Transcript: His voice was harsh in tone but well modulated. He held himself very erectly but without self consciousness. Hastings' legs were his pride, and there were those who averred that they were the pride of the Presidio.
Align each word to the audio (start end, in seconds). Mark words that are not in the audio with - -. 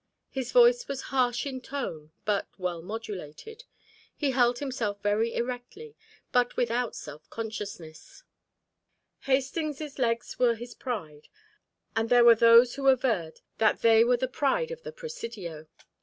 His 0.31 0.51
voice 0.51 0.87
was 0.87 1.01
harsh 1.13 1.45
in 1.45 1.61
tone 1.61 2.11
but 2.25 2.47
well 2.57 2.81
modulated. 2.81 3.65
He 4.15 4.31
held 4.31 4.57
himself 4.57 4.99
very 5.03 5.33
erectly 5.35 5.93
but 6.31 6.57
without 6.57 6.95
self 6.95 7.29
consciousness. 7.29 8.23
Hastings' 9.25 9.99
legs 9.99 10.39
were 10.39 10.55
his 10.55 10.73
pride, 10.73 11.27
and 11.95 12.09
there 12.09 12.25
were 12.25 12.33
those 12.33 12.73
who 12.73 12.87
averred 12.87 13.41
that 13.59 13.81
they 13.83 14.03
were 14.03 14.17
the 14.17 14.27
pride 14.27 14.71
of 14.71 14.81
the 14.81 14.91
Presidio. 14.91 15.67